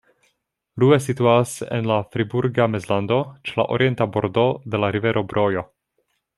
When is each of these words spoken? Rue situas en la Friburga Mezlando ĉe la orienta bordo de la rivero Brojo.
Rue 0.83 0.97
situas 1.07 1.51
en 1.77 1.89
la 1.91 1.97
Friburga 2.15 2.67
Mezlando 2.77 3.21
ĉe 3.51 3.55
la 3.61 3.69
orienta 3.77 4.11
bordo 4.17 4.47
de 4.73 4.85
la 4.85 4.91
rivero 4.99 5.27
Brojo. 5.35 5.69